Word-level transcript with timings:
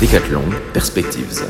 Décathlon 0.00 0.42
Perspectives. 0.72 1.44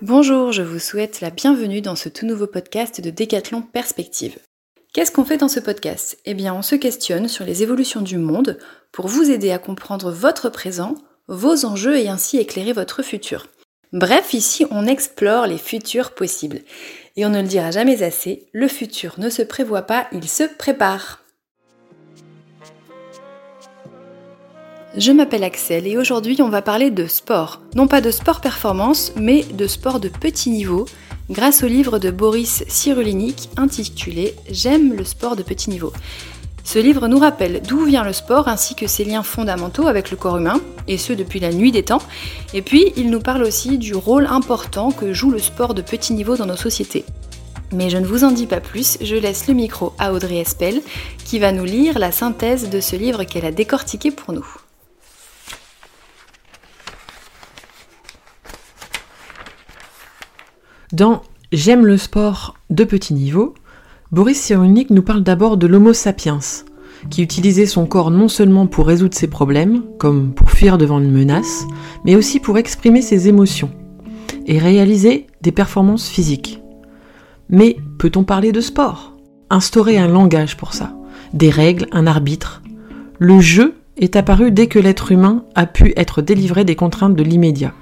Bonjour, 0.00 0.52
je 0.52 0.62
vous 0.62 0.78
souhaite 0.78 1.20
la 1.20 1.28
bienvenue 1.28 1.82
dans 1.82 1.96
ce 1.96 2.08
tout 2.08 2.24
nouveau 2.24 2.46
podcast 2.46 3.02
de 3.02 3.10
Décathlon 3.10 3.60
Perspectives. 3.60 4.38
Qu'est-ce 4.94 5.12
qu'on 5.12 5.26
fait 5.26 5.36
dans 5.36 5.48
ce 5.48 5.60
podcast? 5.60 6.18
Eh 6.24 6.32
bien, 6.32 6.54
on 6.54 6.62
se 6.62 6.76
questionne 6.76 7.28
sur 7.28 7.44
les 7.44 7.62
évolutions 7.62 8.00
du 8.00 8.16
monde 8.16 8.58
pour 8.90 9.06
vous 9.06 9.30
aider 9.30 9.50
à 9.50 9.58
comprendre 9.58 10.10
votre 10.10 10.48
présent, 10.48 10.94
vos 11.26 11.66
enjeux 11.66 11.98
et 11.98 12.08
ainsi 12.08 12.38
éclairer 12.38 12.72
votre 12.72 13.02
futur. 13.02 13.48
Bref, 13.92 14.34
ici, 14.34 14.66
on 14.70 14.86
explore 14.86 15.46
les 15.46 15.56
futurs 15.56 16.12
possibles. 16.12 16.60
Et 17.16 17.24
on 17.24 17.30
ne 17.30 17.40
le 17.40 17.48
dira 17.48 17.70
jamais 17.70 18.02
assez, 18.02 18.46
le 18.52 18.68
futur 18.68 19.14
ne 19.18 19.30
se 19.30 19.42
prévoit 19.42 19.82
pas, 19.82 20.06
il 20.12 20.28
se 20.28 20.44
prépare. 20.44 21.22
Je 24.96 25.12
m'appelle 25.12 25.44
Axel 25.44 25.86
et 25.86 25.96
aujourd'hui 25.96 26.40
on 26.42 26.48
va 26.48 26.60
parler 26.60 26.90
de 26.90 27.06
sport. 27.06 27.62
Non 27.74 27.86
pas 27.86 28.00
de 28.00 28.10
sport 28.10 28.40
performance, 28.40 29.12
mais 29.16 29.42
de 29.44 29.66
sport 29.66 30.00
de 30.00 30.08
petit 30.08 30.50
niveau, 30.50 30.86
grâce 31.30 31.62
au 31.62 31.66
livre 31.66 31.98
de 31.98 32.10
Boris 32.10 32.64
Cyrulnik 32.68 33.48
intitulé 33.56 34.34
J'aime 34.50 34.94
le 34.94 35.04
sport 35.04 35.36
de 35.36 35.42
petit 35.42 35.70
niveau. 35.70 35.92
Ce 36.68 36.78
livre 36.78 37.08
nous 37.08 37.18
rappelle 37.18 37.62
d'où 37.66 37.86
vient 37.86 38.04
le 38.04 38.12
sport 38.12 38.46
ainsi 38.46 38.74
que 38.74 38.86
ses 38.86 39.02
liens 39.02 39.22
fondamentaux 39.22 39.86
avec 39.86 40.10
le 40.10 40.18
corps 40.18 40.36
humain, 40.36 40.60
et 40.86 40.98
ce 40.98 41.14
depuis 41.14 41.40
la 41.40 41.50
nuit 41.50 41.72
des 41.72 41.82
temps. 41.82 42.02
Et 42.52 42.60
puis 42.60 42.92
il 42.94 43.08
nous 43.08 43.20
parle 43.20 43.42
aussi 43.42 43.78
du 43.78 43.94
rôle 43.94 44.26
important 44.26 44.90
que 44.90 45.14
joue 45.14 45.30
le 45.30 45.38
sport 45.38 45.72
de 45.72 45.80
petit 45.80 46.12
niveau 46.12 46.36
dans 46.36 46.44
nos 46.44 46.58
sociétés. 46.58 47.06
Mais 47.72 47.88
je 47.88 47.96
ne 47.96 48.04
vous 48.04 48.22
en 48.22 48.32
dis 48.32 48.46
pas 48.46 48.60
plus, 48.60 48.98
je 49.00 49.16
laisse 49.16 49.48
le 49.48 49.54
micro 49.54 49.94
à 49.98 50.12
Audrey 50.12 50.36
Espel 50.36 50.82
qui 51.24 51.38
va 51.38 51.52
nous 51.52 51.64
lire 51.64 51.98
la 51.98 52.12
synthèse 52.12 52.68
de 52.68 52.80
ce 52.80 52.96
livre 52.96 53.24
qu'elle 53.24 53.46
a 53.46 53.50
décortiqué 53.50 54.10
pour 54.10 54.34
nous. 54.34 54.46
Dans 60.92 61.22
J'aime 61.50 61.86
le 61.86 61.96
sport 61.96 62.56
de 62.68 62.84
petit 62.84 63.14
niveau, 63.14 63.54
Boris 64.10 64.40
Cyrulnik 64.40 64.88
nous 64.88 65.02
parle 65.02 65.22
d'abord 65.22 65.58
de 65.58 65.66
l'Homo 65.66 65.92
sapiens, 65.92 66.38
qui 67.10 67.22
utilisait 67.22 67.66
son 67.66 67.84
corps 67.84 68.10
non 68.10 68.28
seulement 68.28 68.66
pour 68.66 68.86
résoudre 68.86 69.14
ses 69.14 69.26
problèmes, 69.26 69.82
comme 69.98 70.32
pour 70.32 70.50
fuir 70.50 70.78
devant 70.78 70.98
une 70.98 71.12
menace, 71.12 71.66
mais 72.06 72.16
aussi 72.16 72.40
pour 72.40 72.56
exprimer 72.56 73.02
ses 73.02 73.28
émotions 73.28 73.70
et 74.46 74.58
réaliser 74.58 75.26
des 75.42 75.52
performances 75.52 76.08
physiques. 76.08 76.62
Mais 77.50 77.76
peut-on 77.98 78.24
parler 78.24 78.50
de 78.50 78.62
sport? 78.62 79.12
Instaurer 79.50 79.98
un 79.98 80.08
langage 80.08 80.56
pour 80.56 80.72
ça, 80.72 80.96
des 81.34 81.50
règles, 81.50 81.86
un 81.92 82.06
arbitre. 82.06 82.62
Le 83.18 83.40
jeu 83.40 83.74
est 83.98 84.16
apparu 84.16 84.50
dès 84.52 84.68
que 84.68 84.78
l'être 84.78 85.12
humain 85.12 85.44
a 85.54 85.66
pu 85.66 85.92
être 85.96 86.22
délivré 86.22 86.64
des 86.64 86.76
contraintes 86.76 87.14
de 87.14 87.22
l'immédiat. 87.22 87.74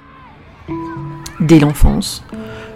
Dès 1.39 1.61
l'enfance, 1.61 2.25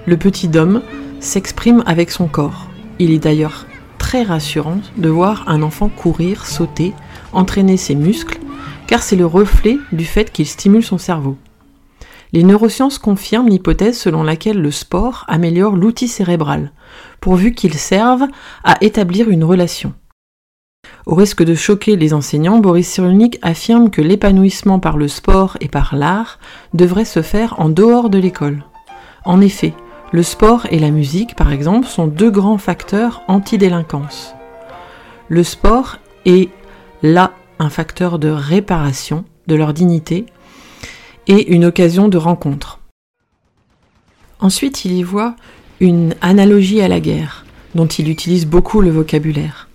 le 0.06 0.16
petit 0.16 0.50
homme 0.56 0.82
s'exprime 1.20 1.84
avec 1.86 2.12
son 2.12 2.28
corps. 2.28 2.71
Il 3.02 3.10
est 3.10 3.18
d'ailleurs 3.18 3.66
très 3.98 4.22
rassurant 4.22 4.78
de 4.96 5.10
voir 5.10 5.46
un 5.48 5.64
enfant 5.64 5.90
courir, 5.90 6.46
sauter, 6.46 6.94
entraîner 7.34 7.76
ses 7.76 7.96
muscles, 7.96 8.38
car 8.86 9.02
c'est 9.02 9.16
le 9.16 9.26
reflet 9.26 9.80
du 9.92 10.06
fait 10.06 10.32
qu'il 10.32 10.46
stimule 10.46 10.84
son 10.84 11.00
cerveau. 11.00 11.36
Les 12.32 12.44
neurosciences 12.44 13.00
confirment 13.00 13.50
l'hypothèse 13.50 13.98
selon 13.98 14.22
laquelle 14.22 14.62
le 14.62 14.70
sport 14.70 15.26
améliore 15.28 15.78
l'outil 15.78 16.08
cérébral, 16.08 16.74
pourvu 17.22 17.56
qu'il 17.56 17.74
serve 17.74 18.28
à 18.64 18.78
établir 18.82 19.32
une 19.32 19.46
relation. 19.46 19.96
Au 21.08 21.16
risque 21.16 21.44
de 21.44 21.56
choquer 21.56 21.96
les 21.96 22.14
enseignants, 22.14 22.60
Boris 22.60 22.88
Cyrulnik 22.88 23.40
affirme 23.42 23.90
que 23.90 24.04
l'épanouissement 24.04 24.78
par 24.78 24.98
le 24.98 25.08
sport 25.08 25.58
et 25.60 25.70
par 25.70 25.96
l'art 25.96 26.38
devrait 26.76 27.06
se 27.06 27.24
faire 27.24 27.60
en 27.60 27.70
dehors 27.70 28.12
de 28.12 28.20
l'école. 28.20 28.64
En 29.26 29.42
effet, 29.42 29.74
le 30.12 30.24
sport 30.24 30.68
et 30.72 30.80
la 30.80 30.92
musique, 30.92 31.38
par 31.38 31.54
exemple, 31.54 31.88
sont 31.88 32.06
deux 32.06 32.32
grands 32.32 32.58
facteurs 32.58 33.24
anti-délinquance. 33.30 34.36
Le 35.30 35.42
sport 35.44 35.98
est 36.26 36.50
là 37.02 37.32
un 37.60 37.70
facteur 37.70 38.20
de 38.20 38.28
réparation 38.28 39.24
de 39.48 39.56
leur 39.56 39.74
dignité 39.74 40.26
et 41.28 41.54
une 41.54 41.64
occasion 41.64 42.10
de 42.10 42.18
rencontre. 42.18 42.80
Ensuite, 44.42 44.84
il 44.84 44.92
y 44.92 45.04
voit 45.04 45.36
une 45.80 46.14
analogie 46.20 46.82
à 46.82 46.90
la 46.90 47.00
guerre, 47.00 47.46
dont 47.74 47.88
il 47.88 48.10
utilise 48.10 48.46
beaucoup 48.46 48.82
le 48.82 48.92
vocabulaire. 48.92 49.70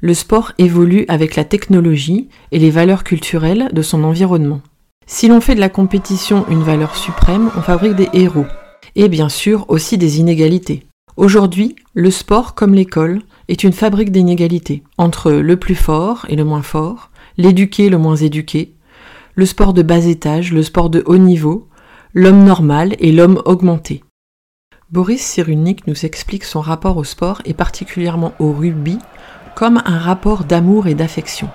Le 0.00 0.14
sport 0.14 0.52
évolue 0.56 1.04
avec 1.08 1.36
la 1.36 1.44
technologie 1.44 2.28
et 2.50 2.58
les 2.58 2.70
valeurs 2.70 3.04
culturelles 3.04 3.68
de 3.72 3.82
son 3.82 4.04
environnement. 4.04 4.62
Si 5.06 5.28
l'on 5.28 5.42
fait 5.42 5.54
de 5.54 5.60
la 5.60 5.68
compétition 5.68 6.46
une 6.48 6.62
valeur 6.62 6.96
suprême, 6.96 7.50
on 7.56 7.60
fabrique 7.60 7.94
des 7.94 8.08
héros 8.14 8.46
et 8.96 9.08
bien 9.08 9.28
sûr 9.28 9.66
aussi 9.68 9.98
des 9.98 10.18
inégalités. 10.18 10.82
Aujourd'hui, 11.16 11.76
le 11.94 12.10
sport, 12.10 12.54
comme 12.54 12.74
l'école, 12.74 13.22
est 13.48 13.62
une 13.62 13.72
fabrique 13.72 14.10
d'inégalités 14.10 14.82
entre 14.98 15.30
le 15.30 15.56
plus 15.56 15.74
fort 15.74 16.26
et 16.28 16.36
le 16.36 16.44
moins 16.44 16.62
fort, 16.62 17.10
l'éduqué 17.36 17.84
et 17.84 17.90
le 17.90 17.98
moins 17.98 18.16
éduqué, 18.16 18.74
le 19.34 19.46
sport 19.46 19.72
de 19.72 19.82
bas 19.82 20.04
étage, 20.06 20.52
le 20.52 20.62
sport 20.62 20.90
de 20.90 21.02
haut 21.06 21.18
niveau, 21.18 21.68
l'homme 22.14 22.44
normal 22.44 22.96
et 22.98 23.12
l'homme 23.12 23.40
augmenté. 23.44 24.02
Boris 24.90 25.20
Cyrulnik 25.20 25.86
nous 25.86 26.04
explique 26.04 26.44
son 26.44 26.60
rapport 26.60 26.96
au 26.96 27.04
sport 27.04 27.42
et 27.44 27.54
particulièrement 27.54 28.32
au 28.38 28.52
rugby 28.52 28.98
comme 29.54 29.82
un 29.84 29.98
rapport 29.98 30.44
d'amour 30.44 30.86
et 30.86 30.94
d'affection. 30.94 31.48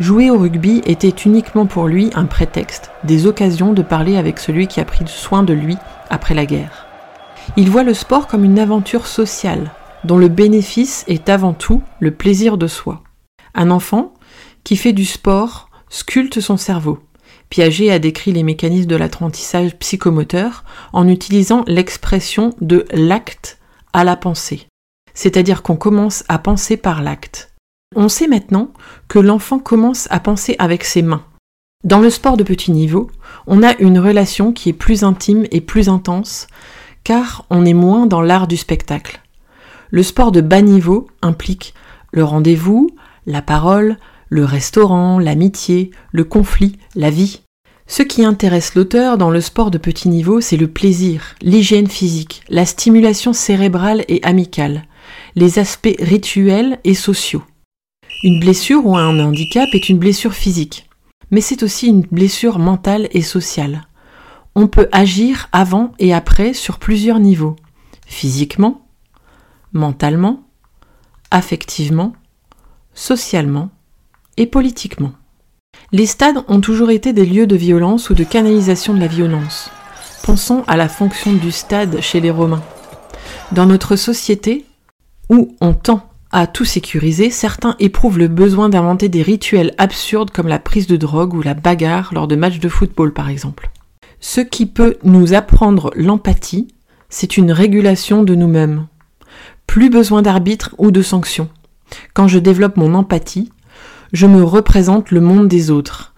Jouer 0.00 0.30
au 0.30 0.38
rugby 0.38 0.80
était 0.86 1.08
uniquement 1.08 1.66
pour 1.66 1.88
lui 1.88 2.10
un 2.14 2.26
prétexte, 2.26 2.92
des 3.02 3.26
occasions 3.26 3.72
de 3.72 3.82
parler 3.82 4.16
avec 4.16 4.38
celui 4.38 4.68
qui 4.68 4.78
a 4.78 4.84
pris 4.84 5.04
soin 5.08 5.42
de 5.42 5.52
lui 5.52 5.76
après 6.08 6.34
la 6.34 6.46
guerre. 6.46 6.86
Il 7.56 7.68
voit 7.68 7.82
le 7.82 7.94
sport 7.94 8.28
comme 8.28 8.44
une 8.44 8.60
aventure 8.60 9.08
sociale, 9.08 9.72
dont 10.04 10.18
le 10.18 10.28
bénéfice 10.28 11.04
est 11.08 11.28
avant 11.28 11.52
tout 11.52 11.82
le 11.98 12.12
plaisir 12.12 12.58
de 12.58 12.68
soi. 12.68 13.02
Un 13.54 13.72
enfant 13.72 14.14
qui 14.62 14.76
fait 14.76 14.92
du 14.92 15.04
sport 15.04 15.68
sculpte 15.88 16.40
son 16.40 16.56
cerveau. 16.56 17.00
Piaget 17.50 17.90
a 17.90 17.98
décrit 17.98 18.30
les 18.30 18.44
mécanismes 18.44 18.88
de 18.88 18.96
l'apprentissage 18.96 19.76
psychomoteur 19.78 20.62
en 20.92 21.08
utilisant 21.08 21.64
l'expression 21.66 22.54
de 22.60 22.84
l'acte 22.92 23.58
à 23.92 24.04
la 24.04 24.14
pensée. 24.14 24.68
C'est-à-dire 25.14 25.62
qu'on 25.62 25.76
commence 25.76 26.22
à 26.28 26.38
penser 26.38 26.76
par 26.76 27.02
l'acte. 27.02 27.50
On 27.96 28.08
sait 28.08 28.28
maintenant 28.28 28.72
que 29.08 29.18
l'enfant 29.18 29.58
commence 29.58 30.06
à 30.10 30.20
penser 30.20 30.54
avec 30.58 30.84
ses 30.84 31.02
mains. 31.02 31.24
Dans 31.84 32.00
le 32.00 32.10
sport 32.10 32.36
de 32.36 32.42
petit 32.42 32.70
niveau, 32.70 33.10
on 33.46 33.62
a 33.62 33.76
une 33.78 33.98
relation 33.98 34.52
qui 34.52 34.68
est 34.68 34.74
plus 34.74 35.04
intime 35.04 35.46
et 35.50 35.60
plus 35.60 35.88
intense, 35.88 36.46
car 37.02 37.46
on 37.50 37.64
est 37.64 37.74
moins 37.74 38.06
dans 38.06 38.20
l'art 38.20 38.46
du 38.46 38.56
spectacle. 38.56 39.20
Le 39.90 40.02
sport 40.02 40.32
de 40.32 40.40
bas 40.40 40.60
niveau 40.60 41.08
implique 41.22 41.74
le 42.12 42.24
rendez-vous, 42.24 42.90
la 43.26 43.42
parole, 43.42 43.96
le 44.28 44.44
restaurant, 44.44 45.18
l'amitié, 45.18 45.90
le 46.12 46.24
conflit, 46.24 46.76
la 46.94 47.10
vie. 47.10 47.42
Ce 47.86 48.02
qui 48.02 48.24
intéresse 48.24 48.74
l'auteur 48.74 49.16
dans 49.16 49.30
le 49.30 49.40
sport 49.40 49.70
de 49.70 49.78
petit 49.78 50.08
niveau, 50.08 50.40
c'est 50.40 50.56
le 50.56 50.68
plaisir, 50.68 51.36
l'hygiène 51.40 51.88
physique, 51.88 52.42
la 52.50 52.66
stimulation 52.66 53.32
cérébrale 53.32 54.04
et 54.08 54.22
amicale, 54.22 54.84
les 55.36 55.58
aspects 55.58 55.96
rituels 55.98 56.78
et 56.84 56.94
sociaux. 56.94 57.42
Une 58.22 58.40
blessure 58.40 58.84
ou 58.86 58.96
un 58.96 59.18
handicap 59.18 59.68
est 59.72 59.88
une 59.88 59.98
blessure 59.98 60.34
physique 60.34 60.88
mais 61.30 61.40
c'est 61.40 61.62
aussi 61.62 61.88
une 61.88 62.02
blessure 62.02 62.58
mentale 62.58 63.08
et 63.12 63.22
sociale. 63.22 63.86
On 64.54 64.66
peut 64.66 64.88
agir 64.92 65.48
avant 65.52 65.92
et 65.98 66.14
après 66.14 66.52
sur 66.52 66.78
plusieurs 66.78 67.20
niveaux. 67.20 67.56
Physiquement, 68.06 68.86
mentalement, 69.72 70.42
affectivement, 71.30 72.14
socialement 72.94 73.70
et 74.36 74.46
politiquement. 74.46 75.12
Les 75.92 76.06
stades 76.06 76.42
ont 76.48 76.60
toujours 76.60 76.90
été 76.90 77.12
des 77.12 77.26
lieux 77.26 77.46
de 77.46 77.56
violence 77.56 78.10
ou 78.10 78.14
de 78.14 78.24
canalisation 78.24 78.94
de 78.94 79.00
la 79.00 79.06
violence. 79.06 79.70
Pensons 80.22 80.64
à 80.66 80.76
la 80.76 80.88
fonction 80.88 81.32
du 81.32 81.52
stade 81.52 82.00
chez 82.00 82.20
les 82.20 82.30
Romains. 82.30 82.62
Dans 83.52 83.66
notre 83.66 83.96
société, 83.96 84.64
où 85.30 85.54
on 85.60 85.74
tend 85.74 86.07
à 86.30 86.46
tout 86.46 86.66
sécuriser, 86.66 87.30
certains 87.30 87.74
éprouvent 87.78 88.18
le 88.18 88.28
besoin 88.28 88.68
d'inventer 88.68 89.08
des 89.08 89.22
rituels 89.22 89.74
absurdes 89.78 90.30
comme 90.30 90.48
la 90.48 90.58
prise 90.58 90.86
de 90.86 90.96
drogue 90.96 91.32
ou 91.32 91.40
la 91.40 91.54
bagarre 91.54 92.10
lors 92.12 92.28
de 92.28 92.36
matchs 92.36 92.58
de 92.58 92.68
football 92.68 93.14
par 93.14 93.30
exemple. 93.30 93.70
Ce 94.20 94.40
qui 94.42 94.66
peut 94.66 94.98
nous 95.04 95.32
apprendre 95.32 95.90
l'empathie, 95.96 96.68
c'est 97.08 97.38
une 97.38 97.50
régulation 97.50 98.24
de 98.24 98.34
nous-mêmes. 98.34 98.88
Plus 99.66 99.88
besoin 99.88 100.20
d'arbitre 100.20 100.74
ou 100.76 100.90
de 100.90 101.00
sanction. 101.00 101.48
Quand 102.12 102.28
je 102.28 102.38
développe 102.38 102.76
mon 102.76 102.94
empathie, 102.94 103.50
je 104.12 104.26
me 104.26 104.42
représente 104.42 105.10
le 105.10 105.20
monde 105.20 105.48
des 105.48 105.70
autres. 105.70 106.14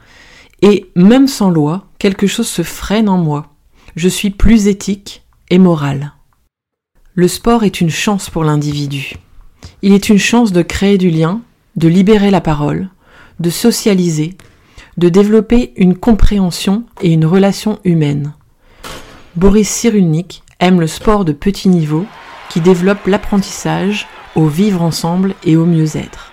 Et 0.62 0.90
même 0.96 1.28
sans 1.28 1.50
loi, 1.50 1.86
quelque 1.98 2.26
chose 2.26 2.48
se 2.48 2.62
freine 2.62 3.08
en 3.08 3.18
moi. 3.18 3.54
Je 3.94 4.08
suis 4.08 4.30
plus 4.30 4.66
éthique 4.66 5.24
et 5.50 5.58
moral. 5.58 6.14
Le 7.14 7.28
sport 7.28 7.62
est 7.64 7.80
une 7.80 7.90
chance 7.90 8.30
pour 8.30 8.44
l'individu. 8.44 9.14
Il 9.82 9.92
est 9.94 10.08
une 10.08 10.18
chance 10.18 10.52
de 10.52 10.62
créer 10.62 10.98
du 10.98 11.10
lien, 11.10 11.40
de 11.76 11.88
libérer 11.88 12.30
la 12.30 12.40
parole, 12.40 12.88
de 13.38 13.48
socialiser, 13.48 14.36
de 14.98 15.08
développer 15.08 15.72
une 15.76 15.96
compréhension 15.96 16.84
et 17.00 17.12
une 17.12 17.24
relation 17.24 17.78
humaine. 17.84 18.34
Boris 19.36 19.68
Cyrulnik 19.68 20.42
aime 20.58 20.80
le 20.80 20.86
sport 20.86 21.24
de 21.24 21.32
petit 21.32 21.68
niveau 21.68 22.04
qui 22.50 22.60
développe 22.60 23.06
l'apprentissage 23.06 24.06
au 24.34 24.46
vivre 24.46 24.82
ensemble 24.82 25.34
et 25.44 25.56
au 25.56 25.64
mieux-être. 25.64 26.32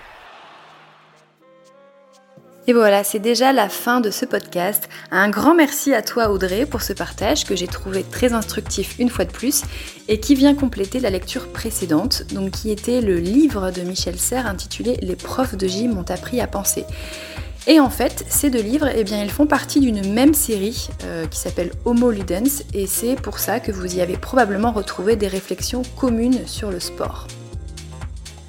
Et 2.68 2.74
voilà, 2.74 3.02
c'est 3.02 3.18
déjà 3.18 3.54
la 3.54 3.70
fin 3.70 4.02
de 4.02 4.10
ce 4.10 4.26
podcast. 4.26 4.90
Un 5.10 5.30
grand 5.30 5.54
merci 5.54 5.94
à 5.94 6.02
toi 6.02 6.28
Audrey 6.28 6.66
pour 6.66 6.82
ce 6.82 6.92
partage 6.92 7.46
que 7.46 7.56
j'ai 7.56 7.66
trouvé 7.66 8.02
très 8.02 8.34
instructif 8.34 8.96
une 8.98 9.08
fois 9.08 9.24
de 9.24 9.32
plus 9.32 9.62
et 10.06 10.20
qui 10.20 10.34
vient 10.34 10.54
compléter 10.54 11.00
la 11.00 11.08
lecture 11.08 11.48
précédente, 11.50 12.24
donc 12.34 12.50
qui 12.50 12.70
était 12.70 13.00
le 13.00 13.16
livre 13.16 13.70
de 13.70 13.80
Michel 13.80 14.18
Serres 14.18 14.46
intitulé 14.46 14.98
Les 15.00 15.16
profs 15.16 15.54
de 15.54 15.66
gym 15.66 15.94
m'ont 15.94 16.10
appris 16.10 16.42
à 16.42 16.46
penser. 16.46 16.84
Et 17.66 17.80
en 17.80 17.88
fait, 17.88 18.26
ces 18.28 18.50
deux 18.50 18.60
livres, 18.60 18.90
eh 18.94 19.02
bien, 19.02 19.22
ils 19.22 19.30
font 19.30 19.46
partie 19.46 19.80
d'une 19.80 20.12
même 20.12 20.34
série 20.34 20.90
euh, 21.04 21.26
qui 21.26 21.38
s'appelle 21.38 21.70
Homo 21.86 22.10
Ludens, 22.10 22.64
et 22.74 22.86
c'est 22.86 23.14
pour 23.14 23.38
ça 23.38 23.60
que 23.60 23.72
vous 23.72 23.96
y 23.96 24.02
avez 24.02 24.18
probablement 24.18 24.72
retrouvé 24.72 25.16
des 25.16 25.28
réflexions 25.28 25.82
communes 25.96 26.46
sur 26.46 26.70
le 26.70 26.80
sport. 26.80 27.26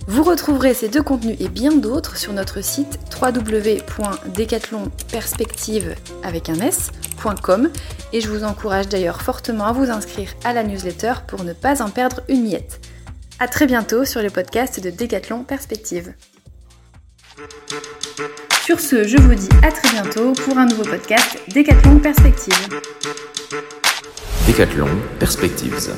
Vous 0.09 0.23
retrouverez 0.23 0.73
ces 0.73 0.89
deux 0.89 1.03
contenus 1.03 1.37
et 1.39 1.49
bien 1.49 1.71
d'autres 1.71 2.17
sur 2.17 2.33
notre 2.33 2.63
site 2.63 2.99
www.decathlonperspective 3.21 5.93
avec 6.23 6.49
un 6.49 6.55
s.com 6.55 7.69
et 8.11 8.19
je 8.19 8.27
vous 8.27 8.43
encourage 8.43 8.87
d'ailleurs 8.87 9.21
fortement 9.21 9.67
à 9.67 9.71
vous 9.71 9.91
inscrire 9.91 10.33
à 10.43 10.53
la 10.53 10.63
newsletter 10.63 11.13
pour 11.27 11.43
ne 11.43 11.53
pas 11.53 11.83
en 11.83 11.91
perdre 11.91 12.21
une 12.27 12.41
miette. 12.41 12.81
A 13.37 13.47
très 13.47 13.67
bientôt 13.67 14.03
sur 14.03 14.23
le 14.23 14.31
podcast 14.31 14.83
de 14.83 14.89
Decathlon 14.89 15.43
Perspective. 15.43 16.11
Sur 18.63 18.79
ce, 18.79 19.07
je 19.07 19.17
vous 19.17 19.35
dis 19.35 19.49
à 19.61 19.71
très 19.71 19.91
bientôt 19.91 20.33
pour 20.33 20.57
un 20.57 20.65
nouveau 20.65 20.85
podcast 20.85 21.37
Decathlon 21.53 21.99
Perspective. 21.99 22.67
Decathlon 24.47 24.89
Perspectives. 25.19 25.93